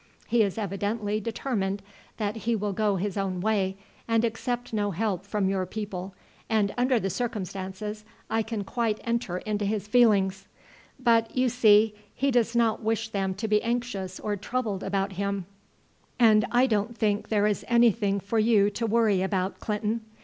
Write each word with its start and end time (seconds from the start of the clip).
He 0.27 0.41
is 0.41 0.57
evidently 0.57 1.19
determined 1.19 1.83
that 2.17 2.35
he 2.37 2.55
will 2.55 2.73
go 2.73 2.95
his 2.95 3.17
own 3.17 3.39
way 3.39 3.77
and 4.07 4.25
accept 4.25 4.73
no 4.73 4.89
help 4.89 5.23
from 5.27 5.47
your 5.47 5.67
people, 5.67 6.15
and 6.49 6.73
under 6.75 6.99
the 6.99 7.11
circumstances 7.11 8.03
I 8.27 8.41
can 8.41 8.63
quite 8.63 8.99
enter 9.03 9.37
into 9.37 9.63
his 9.63 9.87
feelings; 9.87 10.47
but, 10.99 11.37
you 11.37 11.49
see, 11.49 11.93
he 12.15 12.31
does 12.31 12.55
not 12.55 12.81
wish 12.81 13.09
them 13.09 13.35
to 13.35 13.47
be 13.47 13.61
anxious 13.61 14.19
or 14.19 14.35
troubled 14.35 14.81
about 14.83 15.11
him, 15.11 15.45
and 16.19 16.45
I 16.51 16.65
don't 16.65 16.97
think 16.97 17.29
there 17.29 17.45
is 17.45 17.63
anything 17.67 18.19
for 18.19 18.39
you 18.39 18.71
to 18.71 18.87
worry 18.87 19.21
about, 19.21 19.59
Clinton. 19.59 20.01